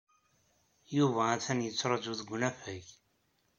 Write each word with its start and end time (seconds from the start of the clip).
Yuba 0.97 1.21
atan 1.33 1.59
yettraju 1.65 2.13
deg 2.19 2.29
unafag. 2.35 2.85